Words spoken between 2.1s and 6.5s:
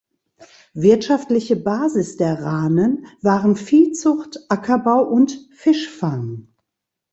der Ranen waren Viehzucht, Ackerbau und Fischfang.